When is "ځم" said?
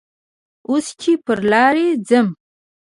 2.07-2.27